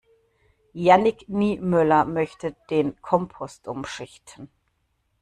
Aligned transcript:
Jannick 0.73 1.27
Niemöller 1.29 2.05
möchte 2.05 2.55
den 2.71 2.99
Kompost 3.03 3.67
umschichten. 3.67 4.49